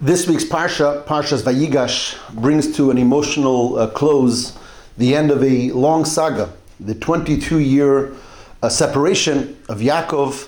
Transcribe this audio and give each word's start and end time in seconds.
This 0.00 0.28
week's 0.28 0.44
Parsha, 0.44 1.04
Parshas 1.06 1.42
Vayigash, 1.42 2.16
brings 2.32 2.76
to 2.76 2.92
an 2.92 2.98
emotional 2.98 3.76
uh, 3.76 3.88
close 3.88 4.56
the 4.96 5.16
end 5.16 5.32
of 5.32 5.42
a 5.42 5.72
long 5.72 6.04
saga, 6.04 6.52
the 6.78 6.94
22 6.94 7.58
year 7.58 8.14
uh, 8.62 8.68
separation 8.68 9.60
of 9.68 9.80
Yaakov 9.80 10.46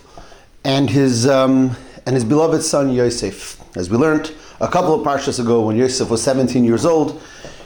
and 0.63 0.89
his, 0.89 1.27
um, 1.27 1.77
and 2.07 2.15
his 2.15 2.25
beloved 2.25 2.63
son 2.63 2.93
Yosef. 2.93 3.61
As 3.77 3.91
we 3.91 3.97
learned 3.97 4.33
a 4.61 4.69
couple 4.69 4.95
of 4.95 5.05
Parshas 5.05 5.41
ago, 5.41 5.63
when 5.63 5.77
Yosef 5.77 6.09
was 6.09 6.23
17 6.23 6.63
years 6.63 6.87
old, 6.87 7.21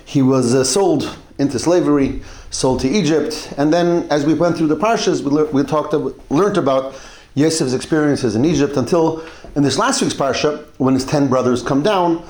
he 0.06 0.22
was 0.22 0.54
uh, 0.54 0.64
sold 0.64 1.14
into 1.38 1.58
slavery, 1.58 2.22
sold 2.48 2.80
to 2.80 2.88
Egypt, 2.88 3.52
and 3.58 3.70
then 3.70 4.10
as 4.10 4.24
we 4.24 4.32
went 4.32 4.56
through 4.56 4.68
the 4.68 4.76
Parshas, 4.76 5.20
we, 5.20 5.30
le- 5.30 5.50
we 5.50 5.62
talked, 5.64 5.92
learned 6.30 6.56
about 6.56 6.94
Yosef's 7.34 7.72
experiences 7.72 8.36
in 8.36 8.44
Egypt 8.44 8.76
until 8.76 9.24
in 9.56 9.62
this 9.62 9.78
last 9.78 10.02
week's 10.02 10.14
parsha, 10.14 10.64
when 10.78 10.94
his 10.94 11.04
ten 11.04 11.28
brothers 11.28 11.62
come 11.62 11.82
down 11.82 12.24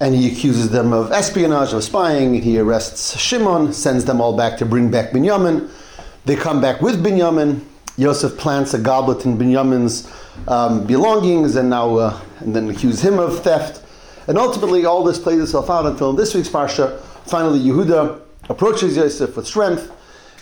and 0.00 0.14
he 0.14 0.30
accuses 0.30 0.70
them 0.70 0.92
of 0.92 1.12
espionage, 1.12 1.72
of 1.72 1.84
spying, 1.84 2.34
he 2.34 2.58
arrests 2.58 3.18
Shimon, 3.18 3.72
sends 3.72 4.04
them 4.04 4.20
all 4.20 4.36
back 4.36 4.58
to 4.58 4.66
bring 4.66 4.90
back 4.90 5.10
Binyamin. 5.10 5.70
They 6.24 6.36
come 6.36 6.60
back 6.60 6.80
with 6.80 7.04
Binyamin. 7.04 7.64
Yosef 7.96 8.36
plants 8.36 8.74
a 8.74 8.78
goblet 8.78 9.24
in 9.24 9.38
Binyamin's 9.38 10.10
um, 10.48 10.84
belongings 10.84 11.54
and 11.54 11.70
now 11.70 11.96
uh, 11.96 12.20
and 12.40 12.54
then 12.54 12.68
accuse 12.68 13.00
him 13.00 13.20
of 13.20 13.42
theft. 13.44 13.82
And 14.26 14.36
ultimately, 14.36 14.84
all 14.84 15.04
this 15.04 15.18
plays 15.18 15.40
itself 15.40 15.70
out 15.70 15.86
until 15.86 16.10
in 16.10 16.16
this 16.16 16.34
week's 16.34 16.48
parsha, 16.48 17.00
finally 17.24 17.60
Yehuda 17.60 18.20
approaches 18.48 18.96
Yosef 18.96 19.36
with 19.36 19.46
strength 19.46 19.92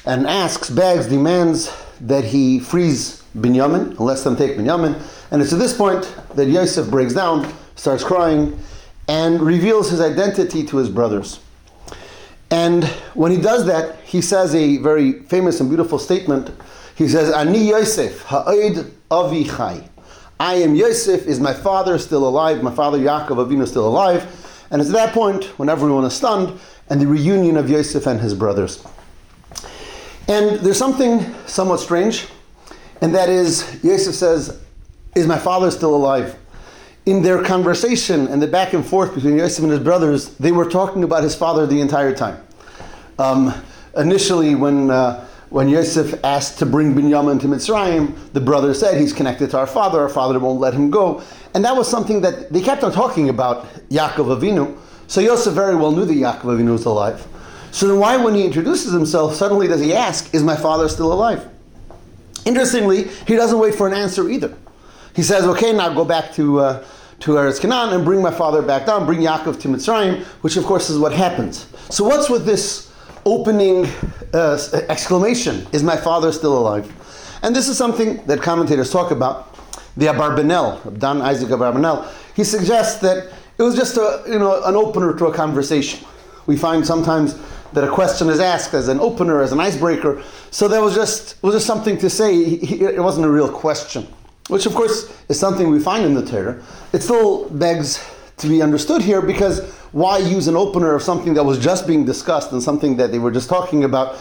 and 0.07 0.27
asks, 0.27 0.71
begs, 0.71 1.07
demands 1.07 1.69
that 2.03 2.25
he 2.25 2.61
frees 2.61 3.23
Binyamin, 3.37 3.91
and 3.91 4.01
lets 4.01 4.23
them 4.23 4.37
take 4.37 4.57
Binyamin. 4.57 5.01
And 5.31 5.41
it's 5.41 5.53
at 5.53 5.59
this 5.59 5.75
point 5.75 6.15
that 6.35 6.47
Yosef 6.47 6.91
breaks 6.91 7.15
down, 7.15 7.53
starts 7.77 8.05
crying, 8.05 8.59
and 9.09 9.41
reveals 9.41 9.91
his 9.91 10.01
identity 10.01 10.65
to 10.67 10.77
his 10.77 10.89
brothers. 10.89 11.41
And 12.51 12.85
when 13.15 13.33
he 13.33 13.39
does 13.39 13.65
that, 13.67 14.01
he 14.01 14.21
says 14.21 14.55
a 14.55 14.77
very 14.79 15.21
famous 15.23 15.61
and 15.61 15.71
beautiful 15.71 15.99
statement. 15.99 16.51
He 16.97 17.09
says, 17.09 17.33
Ani 17.33 17.69
Yosef, 17.71 18.23
ha'od 18.25 18.93
avichai. 19.11 19.89
I 20.39 20.55
am 20.55 20.75
Yosef, 20.75 21.27
is 21.27 21.41
my 21.41 21.55
father 21.55 21.99
still 21.99 22.29
alive? 22.29 22.63
My 22.63 22.75
father 22.75 22.99
Yaakov 22.99 23.47
Avinu 23.47 23.67
still 23.67 23.87
alive? 23.87 24.27
And 24.71 24.81
it's 24.81 24.91
at 24.91 24.95
that 24.95 25.15
point 25.15 25.45
when 25.59 25.69
everyone 25.69 26.05
is 26.05 26.15
stunned, 26.15 26.59
and 26.91 27.01
the 27.01 27.07
reunion 27.07 27.57
of 27.57 27.71
Yosef 27.71 28.07
and 28.07 28.21
his 28.21 28.35
brothers. 28.35 28.85
And 30.33 30.61
there's 30.61 30.79
something 30.79 31.35
somewhat 31.47 31.81
strange 31.81 32.27
and 33.03 33.13
that 33.17 33.29
is, 33.29 33.83
Yosef 33.83 34.15
says, 34.15 34.63
Is 35.17 35.27
my 35.27 35.39
father 35.39 35.73
still 35.73 35.95
alive? 35.95 36.39
In 37.05 37.21
their 37.21 37.43
conversation 37.43 38.29
and 38.29 38.41
the 38.41 38.47
back 38.47 38.75
and 38.75 38.87
forth 38.87 39.13
between 39.13 39.37
Yosef 39.37 39.65
and 39.65 39.73
his 39.73 39.81
brothers, 39.81 40.37
they 40.37 40.53
were 40.53 40.71
talking 40.71 41.03
about 41.03 41.25
his 41.25 41.35
father 41.35 41.67
the 41.67 41.81
entire 41.81 42.15
time. 42.15 42.41
Um, 43.19 43.53
initially, 43.97 44.55
when, 44.55 44.89
uh, 44.93 45.27
when 45.51 45.69
Yosef 45.69 46.25
asked 46.25 46.61
to 46.61 46.67
bring 46.67 46.95
Binyamin 46.95 47.41
to 47.41 47.49
Mitzrayim, 47.49 48.17
the 48.33 48.41
brother 48.41 48.73
said, 48.73 49.01
He's 49.01 49.13
connected 49.13 49.51
to 49.51 49.59
our 49.59 49.67
father, 49.67 50.01
our 50.01 50.09
father 50.09 50.39
won't 50.39 50.61
let 50.61 50.73
him 50.73 50.89
go. 50.89 51.25
And 51.55 51.65
that 51.65 51.77
was 51.77 51.91
something 51.91 52.21
that 52.21 52.53
they 52.53 52.61
kept 52.61 52.85
on 52.85 52.93
talking 52.93 53.29
about 53.31 53.67
Yaakov 53.91 54.39
Avinu. 54.39 54.79
So 55.09 55.21
Yosef 55.21 55.53
very 55.55 55.75
well 55.75 55.91
knew 55.91 56.05
that 56.05 56.15
Yaakov 56.15 56.57
Avinu 56.57 56.71
was 56.71 56.85
alive. 56.85 57.27
So 57.73 57.89
then, 57.89 57.99
why, 57.99 58.17
when 58.17 58.35
he 58.35 58.45
introduces 58.45 58.93
himself, 58.93 59.35
suddenly 59.35 59.67
does 59.67 59.81
he 59.81 59.93
ask, 59.93 60.33
Is 60.33 60.45
my 60.45 60.55
father 60.55 60.89
still 60.89 61.13
alive? 61.13 61.49
Interestingly, 62.45 63.05
he 63.27 63.35
doesn't 63.35 63.59
wait 63.59 63.75
for 63.75 63.87
an 63.87 63.95
answer 63.95 64.29
either. 64.29 64.57
He 65.15 65.23
says, 65.23 65.45
okay, 65.45 65.73
now 65.73 65.93
go 65.93 66.05
back 66.05 66.33
to, 66.35 66.61
uh, 66.61 66.85
to 67.21 67.33
Eretz 67.33 67.61
Canaan 67.61 67.95
and 67.95 68.05
bring 68.05 68.23
my 68.23 68.31
father 68.31 68.63
back 68.63 68.87
down, 68.87 69.07
bring 69.07 69.21
Yaakov 69.21 69.61
to 69.61 69.69
Mitzrayim, 69.69 70.25
which 70.43 70.57
of 70.57 70.65
course 70.65 70.91
is 70.91 70.99
what 70.99 71.13
happens. 71.13 71.67
So 71.91 72.05
what's 72.05 72.29
with 72.29 72.45
this 72.45 72.93
opening 73.25 73.87
uh, 74.33 74.59
exclamation, 74.89 75.67
is 75.73 75.83
my 75.83 75.97
father 75.97 76.33
still 76.33 76.59
alive? 76.59 76.91
And 77.43 77.55
this 77.55 77.69
is 77.69 77.77
something 77.77 78.25
that 78.27 78.41
commentators 78.43 78.91
talk 78.91 79.11
about. 79.11 79.57
The 79.97 80.07
Abarbanel, 80.07 80.99
Don 80.99 81.21
Isaac 81.21 81.51
Abarbanel, 81.51 82.09
he 82.35 82.45
suggests 82.45 83.01
that 83.03 83.33
it 83.59 83.63
was 83.63 83.77
just 83.77 83.97
a, 83.99 84.25
you 84.27 84.39
know, 84.39 84.65
an 84.65 84.75
opener 84.75 85.17
to 85.19 85.27
a 85.27 85.35
conversation. 85.35 86.05
We 86.47 86.57
find 86.57 86.85
sometimes 86.85 87.39
that 87.73 87.85
a 87.85 87.91
question 87.91 88.29
is 88.29 88.41
asked 88.41 88.75
as 88.75 88.89
an 88.89 89.01
opener, 89.01 89.43
as 89.43 89.53
an 89.53 89.61
icebreaker. 89.61 90.23
So 90.51 90.69
that 90.69 90.81
was 90.81 90.95
just 90.95 91.43
was 91.43 91.55
just 91.55 91.67
something 91.67 91.99
to 91.99 92.11
say. 92.11 92.37
It 92.37 93.03
wasn't 93.03 93.27
a 93.27 93.31
real 93.31 93.51
question, 93.51 94.07
which 94.49 94.67
of 94.67 94.75
course 94.75 95.13
is 95.29 95.39
something 95.39 95.71
we 95.71 95.81
find 95.81 96.05
in 96.05 96.15
the 96.15 96.25
Torah. 96.25 96.63
It 96.93 97.03
still 97.03 97.49
begs 97.51 98.05
to 98.39 98.49
be 98.49 98.63
understood 98.63 99.03
here 99.03 99.23
because 99.23 99.61
why 99.93 100.19
use 100.19 100.49
an 100.49 100.57
opener 100.57 100.95
of 100.95 101.03
something 101.03 101.35
that 101.35 101.45
was 101.45 101.59
just 101.59 101.87
being 101.87 102.05
discussed 102.05 102.53
and 102.53 102.63
something 102.63 102.97
that 102.97 103.13
they 103.13 103.19
were 103.19 103.31
just 103.31 103.49
talking 103.49 103.85
about? 103.85 104.19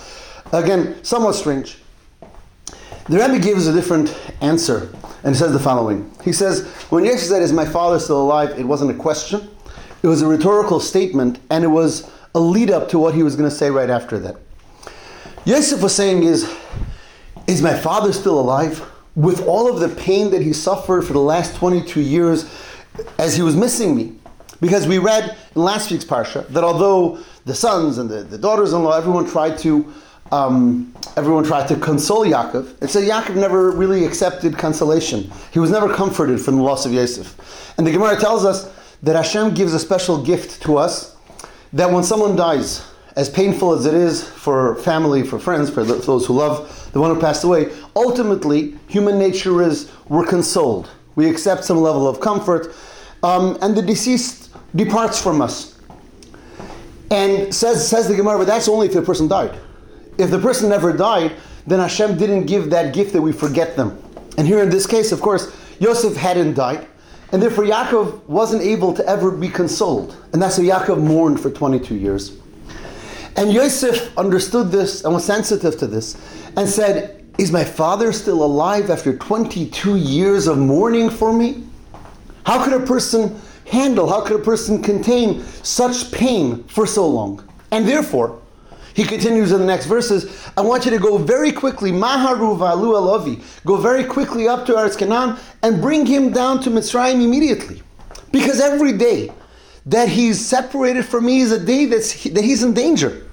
Again, 0.52 1.04
somewhat 1.04 1.34
strange. 1.34 1.78
The 3.08 3.18
Rebbe 3.18 3.40
gives 3.40 3.68
a 3.68 3.74
different 3.74 4.18
answer 4.42 4.94
and 5.24 5.36
says 5.36 5.52
the 5.54 5.60
following. 5.60 6.12
He 6.24 6.34
says, 6.34 6.68
When 6.90 7.04
Yeshua 7.04 7.18
said, 7.18 7.42
Is 7.42 7.52
my 7.52 7.66
father 7.66 8.00
still 8.00 8.22
alive? 8.22 8.58
it 8.60 8.64
wasn't 8.64 8.92
a 8.92 8.94
question, 8.94 9.50
it 10.04 10.08
was 10.08 10.22
a 10.22 10.28
rhetorical 10.28 10.80
statement, 10.80 11.40
and 11.50 11.64
it 11.64 11.68
was 11.68 12.10
a 12.34 12.40
lead 12.40 12.72
up 12.72 12.90
to 12.90 13.00
what 13.00 13.14
he 13.14 13.24
was 13.24 13.36
going 13.36 13.50
to 13.50 13.56
say 13.56 13.70
right 13.70 13.90
after 13.90 14.18
that. 14.20 14.36
Yosef 15.46 15.82
was 15.82 15.96
saying 15.96 16.24
is, 16.24 16.52
is 17.48 17.62
my 17.62 17.74
father 17.74 18.14
still 18.14 18.40
alive? 18.40 18.88
With 19.16 19.46
all 19.46 19.70
of 19.70 19.80
the 19.80 19.94
pain 20.02 20.32
that 20.32 20.42
he 20.42 20.54
suffered 20.54 21.02
for 21.04 21.14
the 21.14 21.20
last 21.20 21.56
22 21.56 22.00
years 22.00 22.50
as 23.18 23.36
he 23.36 23.42
was 23.42 23.56
missing 23.56 23.96
me. 23.96 24.16
Because 24.62 24.88
we 24.88 25.00
read 25.00 25.36
in 25.56 25.62
last 25.62 25.92
week's 25.92 26.06
Parsha 26.06 26.48
that 26.50 26.64
although 26.64 27.18
the 27.46 27.56
sons 27.56 27.98
and 27.98 28.10
the, 28.10 28.24
the 28.24 28.38
daughters-in-law, 28.38 28.96
everyone 28.96 29.28
tried 29.28 29.58
to 29.60 29.92
um, 30.32 30.94
everyone 31.18 31.44
tried 31.44 31.68
to 31.68 31.76
console 31.76 32.26
Yaakov. 32.26 32.80
and 32.80 32.90
so 32.90 33.02
Yaakov 33.02 33.36
never 33.36 33.72
really 33.72 34.06
accepted 34.06 34.58
consolation. 34.58 35.30
He 35.52 35.60
was 35.60 35.72
never 35.72 35.94
comforted 35.94 36.40
from 36.40 36.56
the 36.56 36.62
loss 36.62 36.86
of 36.86 36.94
Yosef. 36.94 37.74
And 37.78 37.86
the 37.86 37.92
Gemara 37.92 38.18
tells 38.18 38.46
us 38.46 38.72
that 39.04 39.16
Hashem 39.16 39.54
gives 39.54 39.74
a 39.74 39.80
special 39.80 40.24
gift 40.24 40.62
to 40.64 40.78
us 40.78 41.16
that 41.74 41.92
when 41.92 42.04
someone 42.04 42.36
dies, 42.36 42.86
as 43.16 43.30
painful 43.30 43.74
as 43.74 43.86
it 43.86 43.94
is 43.94 44.24
for 44.24 44.76
family, 44.78 45.24
for 45.24 45.38
friends, 45.40 45.70
for 45.70 45.84
those 45.84 46.26
who 46.26 46.34
love 46.34 46.90
the 46.94 47.02
one 47.02 47.14
who 47.14 47.20
passed 47.20 47.44
away, 47.44 47.72
ultimately, 47.96 48.78
human 48.88 49.18
nature 49.18 49.62
is 49.62 49.92
we're 50.08 50.26
consoled. 50.26 50.90
We 51.16 51.30
accept 51.30 51.66
some 51.66 51.78
level 51.78 52.08
of 52.08 52.20
comfort, 52.20 52.74
um, 53.24 53.58
and 53.62 53.76
the 53.76 53.82
deceased 53.82 54.50
departs 54.76 55.22
from 55.22 55.42
us. 55.42 55.80
And 57.10 57.54
says, 57.54 57.88
says 57.88 58.08
the 58.08 58.16
Gemara, 58.16 58.38
but 58.38 58.48
that's 58.48 58.70
only 58.70 58.88
if 58.88 58.94
the 58.94 59.02
person 59.02 59.28
died. 59.28 59.60
If 60.18 60.32
the 60.32 60.40
person 60.40 60.70
never 60.70 60.96
died, 60.96 61.34
then 61.68 61.80
Hashem 61.80 62.18
didn't 62.18 62.46
give 62.46 62.70
that 62.70 62.94
gift 62.94 63.14
that 63.14 63.22
we 63.22 63.34
forget 63.34 63.76
them. 63.76 64.02
And 64.38 64.48
here 64.48 64.64
in 64.64 64.70
this 64.70 64.88
case, 64.88 65.12
of 65.12 65.22
course, 65.22 65.54
Yosef 65.80 66.16
hadn't 66.16 66.54
died. 66.54 66.88
And 67.32 67.42
therefore, 67.42 67.64
Yaakov 67.64 68.26
wasn't 68.28 68.62
able 68.62 68.94
to 68.94 69.06
ever 69.08 69.32
be 69.32 69.48
consoled. 69.48 70.18
And 70.34 70.42
that's 70.42 70.58
why 70.58 70.66
Yaakov 70.66 71.02
mourned 71.02 71.40
for 71.40 71.50
22 71.50 71.96
years. 71.96 72.38
And 73.38 73.54
Yosef 73.54 74.18
understood 74.18 74.72
this 74.72 75.04
and 75.04 75.14
was 75.14 75.24
sensitive 75.24 75.78
to 75.78 75.88
this 75.88 76.18
and 76.58 76.68
said, 76.68 77.26
Is 77.38 77.52
my 77.52 77.64
father 77.64 78.12
still 78.12 78.44
alive 78.44 78.90
after 78.90 79.18
22 79.18 79.96
years 79.96 80.48
of 80.48 80.58
mourning 80.58 81.10
for 81.10 81.32
me? 81.32 81.64
How 82.46 82.64
could 82.64 82.74
a 82.74 82.86
person 82.86 83.40
handle, 83.66 84.10
how 84.10 84.22
could 84.22 84.40
a 84.40 84.44
person 84.44 84.84
contain 84.84 85.44
such 85.64 86.12
pain 86.12 86.64
for 86.66 86.86
so 86.86 87.08
long? 87.08 87.48
And 87.72 87.88
therefore, 87.88 88.42
he 88.94 89.04
continues 89.04 89.52
in 89.52 89.60
the 89.60 89.66
next 89.66 89.86
verses. 89.86 90.50
I 90.58 90.62
want 90.62 90.86
you 90.86 90.92
to 90.92 91.00
go 91.00 91.18
very 91.18 91.52
quickly, 91.52 91.92
Maharu 91.92 92.58
va'alu 92.58 93.44
go 93.66 93.78
very 93.78 94.04
quickly 94.04 94.48
up 94.48 94.66
to 94.66 94.74
Eretz 94.74 94.98
Canaan 94.98 95.38
and 95.64 95.82
bring 95.82 96.06
him 96.06 96.32
down 96.32 96.62
to 96.64 96.70
Mitzrayim 96.70 97.24
immediately. 97.24 97.82
Because 98.32 98.60
every 98.60 98.94
day 98.94 99.32
that 99.86 100.10
he's 100.10 100.44
separated 100.46 101.06
from 101.06 101.26
me 101.26 101.42
is 101.42 101.52
a 101.52 101.64
day 101.64 101.86
that's, 101.86 102.24
that 102.26 102.44
he's 102.44 102.64
in 102.64 102.74
danger. 102.74 103.26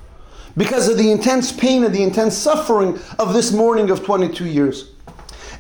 Because 0.57 0.89
of 0.89 0.99
the 0.99 1.11
intense 1.11 1.53
pain 1.53 1.85
and 1.85 1.95
the 1.95 2.03
intense 2.03 2.37
suffering 2.37 2.99
of 3.19 3.33
this 3.33 3.53
mourning 3.53 3.91
of 3.91 4.05
22 4.05 4.47
years. 4.47 4.93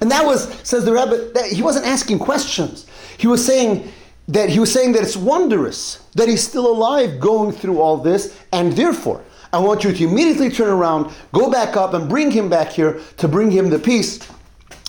And 0.01 0.11
that 0.11 0.25
was, 0.25 0.53
says 0.67 0.85
the 0.85 0.93
Rebbe, 0.93 1.31
that 1.35 1.47
he 1.47 1.63
wasn't 1.63 1.87
asking 1.87 2.19
questions. 2.21 2.87
He 3.17 3.27
was 3.27 3.45
saying 3.45 3.93
that 4.29 4.49
he 4.49 4.61
was 4.61 4.73
saying 4.73 4.93
that 4.93 5.03
it's 5.03 5.17
wondrous 5.17 6.05
that 6.15 6.29
he's 6.29 6.47
still 6.47 6.67
alive 6.67 7.19
going 7.19 7.53
through 7.53 7.81
all 7.81 7.97
this, 7.97 8.39
and 8.53 8.73
therefore 8.75 9.25
I 9.53 9.59
want 9.59 9.85
you 9.85 9.93
to 9.93 10.05
immediately 10.05 10.51
turn 10.51 10.69
around, 10.69 11.13
go 11.33 11.51
back 11.51 11.77
up, 11.77 11.95
and 11.95 12.09
bring 12.09 12.31
him 12.31 12.49
back 12.49 12.69
here 12.71 13.01
to 13.17 13.29
bring 13.29 13.51
him 13.51 13.71
the 13.71 13.79
peace, 13.79 14.21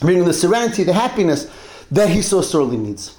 bring 0.01 0.17
him 0.19 0.25
the 0.25 0.33
serenity, 0.33 0.83
the 0.83 0.93
happiness 0.93 1.49
that 1.91 2.09
he 2.09 2.21
so 2.21 2.41
sorely 2.41 2.77
needs. 2.77 3.15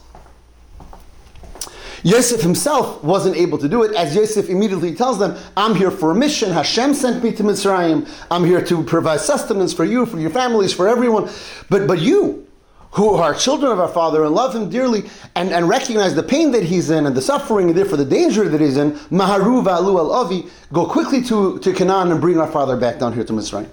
Yosef 2.02 2.40
himself 2.40 3.02
wasn't 3.04 3.36
able 3.36 3.58
to 3.58 3.68
do 3.68 3.82
it, 3.82 3.94
as 3.94 4.14
Yosef 4.14 4.48
immediately 4.48 4.94
tells 4.94 5.18
them, 5.18 5.36
I'm 5.56 5.74
here 5.74 5.90
for 5.90 6.12
a 6.12 6.14
mission. 6.14 6.50
Hashem 6.50 6.94
sent 6.94 7.22
me 7.22 7.32
to 7.32 7.42
Mitzrayim. 7.42 8.08
I'm 8.30 8.44
here 8.44 8.64
to 8.64 8.82
provide 8.84 9.20
sustenance 9.20 9.74
for 9.74 9.84
you, 9.84 10.06
for 10.06 10.18
your 10.18 10.30
families, 10.30 10.72
for 10.72 10.88
everyone. 10.88 11.28
But, 11.68 11.86
but 11.86 12.00
you, 12.00 12.46
who 12.92 13.10
are 13.14 13.34
children 13.34 13.70
of 13.70 13.78
our 13.78 13.88
Father 13.88 14.24
and 14.24 14.34
love 14.34 14.54
Him 14.54 14.68
dearly 14.68 15.04
and, 15.36 15.50
and 15.50 15.68
recognize 15.68 16.14
the 16.14 16.22
pain 16.22 16.50
that 16.52 16.64
He's 16.64 16.90
in 16.90 17.06
and 17.06 17.16
the 17.16 17.22
suffering 17.22 17.68
and 17.68 17.78
therefore 17.78 17.96
the 17.96 18.04
danger 18.04 18.48
that 18.48 18.60
He's 18.60 18.76
in, 18.76 18.92
Maharu 19.10 19.62
va'alu 19.64 19.98
al 19.98 20.12
avi, 20.12 20.46
go 20.72 20.86
quickly 20.86 21.22
to, 21.24 21.58
to 21.60 21.72
Canaan 21.72 22.10
and 22.10 22.20
bring 22.20 22.38
our 22.38 22.50
Father 22.50 22.76
back 22.76 22.98
down 22.98 23.12
here 23.12 23.24
to 23.24 23.32
Mitzrayim. 23.32 23.68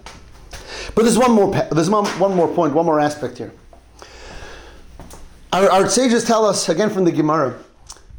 But 0.93 1.03
there's 1.03 1.17
one 1.17 1.31
more, 1.31 1.51
there's 1.71 1.89
one, 1.89 2.05
one 2.19 2.35
more 2.35 2.47
point, 2.47 2.73
one 2.73 2.85
more 2.85 2.99
aspect 2.99 3.37
here. 3.37 3.51
Our, 5.51 5.69
our 5.69 5.89
sages 5.89 6.23
tell 6.23 6.45
us, 6.45 6.69
again 6.69 6.89
from 6.89 7.05
the 7.05 7.11
Gemara, 7.11 7.57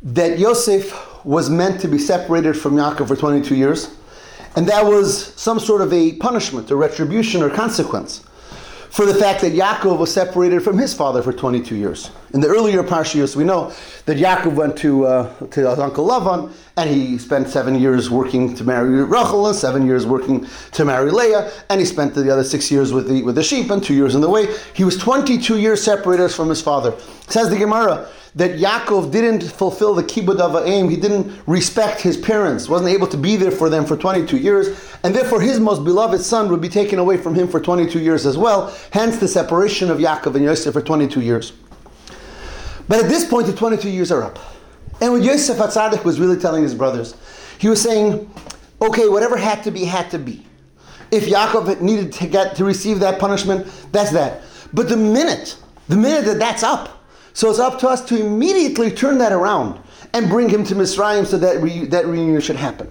that 0.02 0.38
Yosef 0.38 1.24
was 1.24 1.50
meant 1.50 1.80
to 1.80 1.88
be 1.88 1.98
separated 1.98 2.54
from 2.54 2.74
Yaakov 2.74 3.08
for 3.08 3.16
22 3.16 3.54
years, 3.54 3.96
and 4.56 4.66
that 4.68 4.84
was 4.84 5.34
some 5.34 5.60
sort 5.60 5.80
of 5.80 5.92
a 5.92 6.14
punishment, 6.14 6.70
a 6.70 6.76
retribution, 6.76 7.42
or 7.42 7.50
consequence 7.50 8.24
for 8.98 9.06
the 9.06 9.14
fact 9.14 9.42
that 9.42 9.52
Yaakov 9.52 9.96
was 9.96 10.12
separated 10.12 10.60
from 10.60 10.76
his 10.76 10.92
father 10.92 11.22
for 11.22 11.32
22 11.32 11.76
years. 11.76 12.10
In 12.34 12.40
the 12.40 12.48
earlier 12.48 12.82
Parshios, 12.82 13.34
we 13.34 13.44
know 13.44 13.72
that 14.04 14.19
Yaakov 14.19 14.54
went 14.54 14.76
to, 14.78 15.06
uh, 15.06 15.34
to 15.46 15.69
his 15.70 15.78
uncle 15.78 16.06
Lavan, 16.06 16.52
and 16.76 16.90
he 16.90 17.16
spent 17.16 17.48
seven 17.48 17.75
years 17.75 18.10
working 18.10 18.54
to 18.56 18.64
marry 18.64 19.02
Rachel, 19.02 19.46
and 19.46 19.56
seven 19.56 19.86
years 19.86 20.04
working 20.04 20.46
to 20.72 20.84
marry 20.84 21.10
Leah, 21.10 21.50
and 21.70 21.80
he 21.80 21.86
spent 21.86 22.14
the 22.14 22.30
other 22.30 22.44
six 22.44 22.70
years 22.70 22.92
with 22.92 23.08
the, 23.08 23.22
with 23.22 23.34
the 23.34 23.42
sheep, 23.42 23.70
and 23.70 23.82
two 23.82 23.94
years 23.94 24.14
in 24.14 24.20
the 24.20 24.28
way. 24.28 24.46
He 24.75 24.84
was 24.84 24.98
22 24.98 25.58
years 25.58 25.82
separated 25.82 26.28
from 26.28 26.50
his 26.50 26.60
father. 26.60 26.94
Says 27.28 27.48
the 27.48 27.56
Gemara, 27.56 28.06
that 28.34 28.58
Yaakov 28.58 29.10
didn't 29.10 29.44
fulfill 29.44 29.94
the 29.94 30.02
kibbud 30.02 30.38
av 30.38 30.52
va'em, 30.52 30.90
he 30.90 30.96
didn't 30.96 31.32
respect 31.46 32.02
his 32.02 32.19
parents, 32.19 32.69
wasn't 32.69 32.90
able 32.90 33.06
to 33.06 33.16
be 33.16 33.36
there 33.36 33.50
for 33.50 33.70
them 33.70 33.86
for 33.86 33.96
22 33.96 34.36
years, 34.36 34.94
and 35.02 35.14
therefore 35.14 35.40
his 35.40 35.58
most 35.58 35.82
beloved 35.82 36.20
son 36.20 36.50
would 36.50 36.60
be 36.60 36.69
taken 36.69 36.98
away 36.98 37.16
from 37.16 37.34
him 37.34 37.48
for 37.48 37.58
22 37.58 37.98
years 38.00 38.26
as 38.26 38.36
well, 38.36 38.76
hence 38.92 39.16
the 39.16 39.26
separation 39.26 39.90
of 39.90 39.96
Yaakov 39.96 40.34
and 40.34 40.44
Yosef 40.44 40.75
for 40.75 40.82
22 40.82 41.22
years. 41.22 41.54
But 42.88 43.05
at 43.05 43.08
this 43.08 43.25
point, 43.25 43.46
the 43.46 43.52
22 43.52 43.90
years 43.90 44.11
are 44.11 44.23
up. 44.23 44.38
And 45.00 45.12
when 45.12 45.23
Yosef 45.23 45.58
HaTzadik 45.58 46.05
was 46.05 46.19
really 46.19 46.38
telling 46.38 46.62
his 46.62 46.75
brothers, 46.75 47.14
he 47.58 47.69
was 47.69 47.81
saying, 47.81 48.31
okay, 48.81 49.08
whatever 49.08 49.37
had 49.37 49.62
to 49.64 49.70
be, 49.70 49.85
had 49.85 50.11
to 50.11 50.19
be. 50.19 50.44
If 51.11 51.26
Yaakov 51.26 51.81
needed 51.81 52.12
to 52.14 52.26
get 52.26 52.56
to 52.56 52.64
receive 52.64 53.00
that 53.00 53.19
punishment, 53.19 53.67
that's 53.93 54.11
that. 54.12 54.43
But 54.73 54.88
the 54.88 54.96
minute, 54.96 55.56
the 55.88 55.96
minute 55.96 56.25
that 56.26 56.38
that's 56.38 56.62
up, 56.62 57.05
so 57.32 57.49
it's 57.50 57.58
up 57.58 57.79
to 57.81 57.88
us 57.88 58.05
to 58.06 58.20
immediately 58.20 58.90
turn 58.90 59.19
that 59.19 59.32
around 59.32 59.81
and 60.12 60.29
bring 60.29 60.49
him 60.49 60.64
to 60.64 60.75
Mitzrayim 60.75 61.26
so 61.26 61.38
that 61.38 61.62
re- 61.62 61.87
that 61.87 62.06
reunion 62.06 62.40
should 62.40 62.56
happen. 62.56 62.88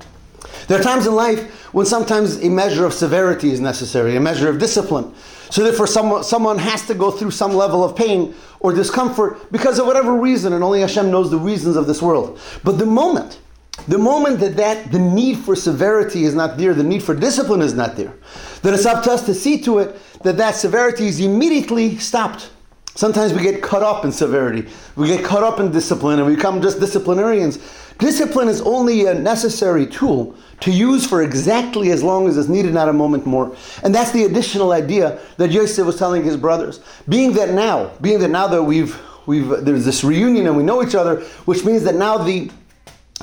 There 0.68 0.80
are 0.80 0.84
times 0.84 1.06
in 1.06 1.16
life 1.16 1.74
when 1.74 1.86
sometimes 1.86 2.42
a 2.44 2.50
measure 2.50 2.86
of 2.86 2.94
severity 2.94 3.52
is 3.52 3.60
necessary, 3.60 4.16
a 4.16 4.20
measure 4.20 4.50
of 4.50 4.60
discipline. 4.60 5.14
So 5.50 5.64
therefore 5.64 5.88
someone, 5.88 6.24
someone 6.24 6.58
has 6.58 6.86
to 6.88 6.94
go 6.94 7.12
through 7.12 7.32
some 7.32 7.54
level 7.54 7.84
of 7.84 7.96
pain 7.96 8.36
or 8.60 8.74
discomfort 8.74 9.52
because 9.52 9.80
of 9.80 9.86
whatever 9.86 10.14
reason, 10.14 10.54
and 10.54 10.64
only 10.64 10.82
Hashem 10.82 11.10
knows 11.10 11.32
the 11.32 11.38
reasons 11.38 11.76
of 11.76 11.88
this 11.88 12.02
world. 12.02 12.40
But 12.64 12.74
the 12.74 12.86
moment, 12.86 13.40
the 13.88 13.98
moment 13.98 14.40
that, 14.40 14.58
that 14.58 14.92
the 14.92 15.00
need 15.00 15.38
for 15.38 15.56
severity 15.56 16.24
is 16.24 16.34
not 16.34 16.58
there, 16.58 16.74
the 16.74 16.84
need 16.84 17.04
for 17.04 17.16
discipline 17.16 17.62
is 17.62 17.74
not 17.74 17.96
there, 17.96 18.14
then 18.62 18.74
it's 18.74 18.86
up 18.86 19.04
to 19.04 19.12
us 19.12 19.26
to 19.26 19.34
see 19.34 19.62
to 19.62 19.80
it 19.80 20.00
that 20.24 20.38
that 20.38 20.56
severity 20.56 21.08
is 21.08 21.20
immediately 21.20 21.98
stopped. 21.98 22.50
Sometimes 22.96 23.32
we 23.32 23.44
get 23.44 23.62
caught 23.62 23.84
up 23.84 24.06
in 24.06 24.12
severity. 24.12 24.68
We 24.96 25.08
get 25.08 25.24
caught 25.24 25.44
up 25.44 25.60
in 25.60 25.72
discipline 25.72 26.18
and 26.18 26.28
we 26.28 26.36
become 26.36 26.64
just 26.64 26.80
disciplinarians. 26.80 27.60
Discipline 27.98 28.48
is 28.48 28.62
only 28.62 29.06
a 29.06 29.14
necessary 29.14 29.88
tool 29.88 30.36
to 30.60 30.72
use 30.72 31.06
for 31.06 31.24
exactly 31.24 31.92
as 31.92 32.04
long 32.04 32.28
as 32.28 32.38
it's 32.38 32.48
needed, 32.48 32.74
not 32.74 32.90
a 32.90 32.94
moment 32.94 33.26
more. 33.26 33.56
And 33.84 33.94
that's 33.94 34.12
the 34.12 34.26
additional 34.26 34.72
idea 34.72 35.20
that 35.38 35.52
Yosef 35.52 35.86
was 35.86 35.98
telling 35.98 36.24
his 36.24 36.38
brothers. 36.38 36.80
Being 37.10 37.34
that 37.34 37.52
now, 37.52 37.92
being 38.02 38.20
that 38.20 38.30
now 38.30 38.48
that 38.48 38.64
we've 38.64 39.00
we've 39.26 39.50
there's 39.66 39.86
this 39.86 40.04
reunion 40.04 40.48
and 40.48 40.56
we 40.56 40.64
know 40.64 40.84
each 40.84 40.96
other, 40.96 41.22
which 41.46 41.66
means 41.66 41.84
that 41.84 41.96
now 41.96 42.18
the 42.18 42.52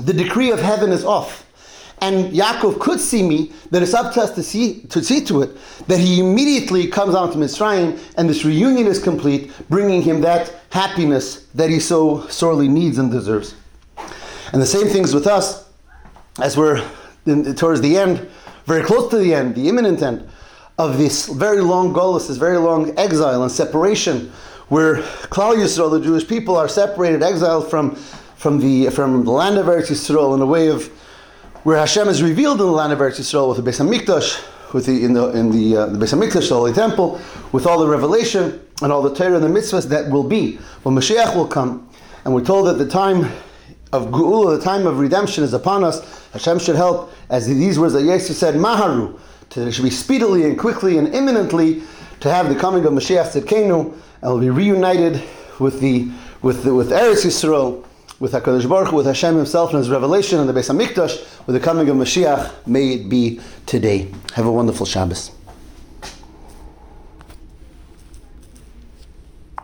the 0.03 0.13
decree 0.13 0.51
of 0.51 0.61
heaven 0.61 0.91
is 0.91 1.05
off 1.05 1.45
and 2.01 2.33
Yaakov 2.33 2.81
could 2.81 3.01
see 3.01 3.23
me, 3.23 3.53
that 3.71 3.83
it's 3.83 3.95
up 3.95 4.13
to 4.15 4.21
us 4.21 4.33
to 4.33 4.43
see 4.43 4.81
to 4.91 5.03
see 5.03 5.25
to 5.25 5.43
it 5.43 5.57
that 5.87 5.99
he 5.99 6.21
immediately 6.21 6.87
comes 6.89 7.15
out 7.15 7.33
to 7.33 7.39
Mitzrayim, 7.39 7.99
and 8.17 8.29
this 8.29 8.45
reunion 8.45 8.87
is 8.87 9.03
complete, 9.03 9.51
bringing 9.71 10.03
him 10.03 10.21
that 10.21 10.53
happiness 10.71 11.47
that 11.55 11.71
he 11.71 11.79
so 11.81 12.27
sorely 12.29 12.69
needs 12.69 12.99
and 12.99 13.11
deserves. 13.11 13.55
And 14.55 14.63
the 14.63 14.67
same 14.67 14.87
things 14.87 15.13
with 15.13 15.27
us, 15.27 15.69
as 16.41 16.57
we're 16.57 16.81
in, 17.27 17.57
towards 17.57 17.81
the 17.81 17.99
end, 17.99 18.25
very 18.67 18.85
close 18.85 19.11
to 19.11 19.19
the 19.19 19.35
end, 19.35 19.57
the 19.57 19.69
imminent 19.69 20.01
end 20.01 20.29
of 20.79 20.97
this 20.97 21.27
very 21.27 21.61
long 21.61 21.93
golus, 21.93 22.29
this 22.29 22.37
very 22.37 22.59
long 22.59 22.97
exile 22.97 23.43
and 23.43 23.51
separation, 23.51 24.31
where 24.69 24.99
Klal 25.35 25.57
Yisrael, 25.57 25.91
the 25.91 26.01
Jewish 26.01 26.29
people, 26.29 26.57
are 26.57 26.69
separated, 26.69 27.21
exiled 27.21 27.69
from 27.69 27.97
from 28.37 28.61
the 28.61 28.91
from 28.91 29.25
the 29.25 29.31
land 29.33 29.59
of 29.59 29.67
Eretz 29.67 29.91
Yisrael 29.91 30.37
in 30.37 30.41
a 30.41 30.47
way 30.47 30.69
of 30.69 30.87
where 31.65 31.79
Hashem 31.79 32.07
is 32.07 32.23
revealed 32.23 32.61
in 32.61 32.67
the 32.69 32.73
land 32.73 32.93
of 32.93 33.01
Eretz 33.01 33.19
Yisrael 33.19 33.49
with 33.49 33.65
the 33.65 33.69
Beis 33.69 33.81
Hamikdash, 33.81 34.73
with 34.73 34.87
the 34.87 35.05
in 35.05 35.15
the 35.15 35.31
in 35.31 35.51
the, 35.51 35.77
uh, 35.79 35.87
the 35.87 35.99
Beis 35.99 36.15
Hamikdash, 36.15 36.49
the 36.49 36.55
Holy 36.55 36.73
Temple, 36.73 37.21
with 37.51 37.67
all 37.67 37.81
the 37.81 37.89
revelation 37.89 38.65
and 38.83 38.93
all 38.93 39.03
the 39.03 39.13
Torah 39.13 39.35
and 39.35 39.43
the 39.43 39.49
mitzvahs 39.49 39.89
that 39.89 40.13
will 40.13 40.23
be. 40.23 40.61
When 40.85 40.95
Mashiach 40.95 41.35
will 41.35 41.49
come, 41.49 41.89
and 42.25 42.33
we're 42.33 42.45
told 42.45 42.69
that 42.69 42.75
the 42.75 42.87
time 42.87 43.33
of 43.95 44.09
Geula, 44.09 44.59
the 44.59 44.65
time 44.65 44.87
of 44.87 44.99
redemption 44.99 45.45
is 45.45 45.55
upon 45.55 45.85
us. 45.85 46.29
Hashem 46.33 46.59
should 46.59 46.77
help, 46.77 47.13
as 47.31 47.47
these 47.47 47.79
words 47.79 47.95
that 47.95 48.01
Yeshua 48.01 48.33
said, 48.33 48.55
Maharu, 48.57 49.19
to, 49.51 49.71
should 49.71 49.85
be 49.85 49.91
speedily 49.91 50.45
and 50.45 50.59
quickly 50.59 50.99
and 50.99 51.15
imminently 51.15 51.83
to 52.21 52.31
have 52.31 52.49
the 52.49 52.57
coming 52.57 52.85
of 52.85 52.93
Mashiach 52.93 53.41
Tzidkenu, 53.41 53.93
and 53.93 54.23
we'll 54.23 54.41
be 54.41 54.51
reunited 54.51 55.23
with 55.61 55.81
the 55.81 56.11
with 56.43 56.65
the, 56.65 56.75
with 56.75 56.91
Eretz 56.91 57.25
Yisrael 57.25 57.85
with 58.21 58.33
HaKadosh 58.33 58.69
Baruch 58.69 58.89
Hu, 58.89 58.97
with 58.97 59.07
Hashem 59.07 59.37
Himself 59.37 59.71
and 59.71 59.79
His 59.79 59.91
revelation 59.91 60.41
in 60.41 60.47
the 60.47 60.53
Beis 60.53 60.71
Hamikdash, 60.71 61.47
with 61.47 61.55
the 61.55 61.61
coming 61.61 61.89
of 61.89 61.97
Mashiach, 61.97 62.67
may 62.67 62.95
it 62.95 63.09
be 63.09 63.41
today. 63.67 64.11
Have 64.35 64.47
a 64.47 64.53
wonderful 64.53 64.87
Shabbos. 64.87 65.34